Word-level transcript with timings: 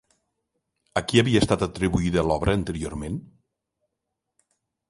A 1.01 1.03
qui 1.11 1.21
havia 1.23 1.43
estat 1.45 1.67
atribuïda 1.67 2.25
l'obra 2.31 2.57
anteriorment? 2.61 3.21